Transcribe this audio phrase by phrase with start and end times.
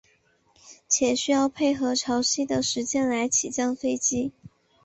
[0.87, 4.31] 且需要配合潮汐的时间来起降飞机。